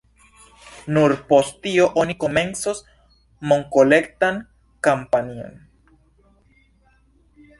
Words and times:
Nur 0.97 1.13
post 1.31 1.57
tio 1.65 1.83
oni 2.03 2.13
komencos 2.23 2.79
monkolektan 3.51 4.41
kampanjon. 4.87 5.61